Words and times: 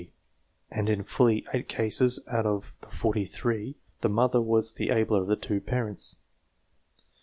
and 0.71 0.89
in 0.89 1.03
fully 1.03 1.45
eight 1.53 1.69
cases 1.69 2.19
out 2.27 2.43
of 2.47 2.73
the 2.81 2.87
forty 2.89 3.23
three, 3.23 3.77
the 4.01 4.09
mother 4.09 4.41
was 4.41 4.73
the 4.73 4.89
abler 4.89 5.21
of 5.21 5.27
the 5.27 5.35
two 5.35 5.61
parents. 5.61 6.15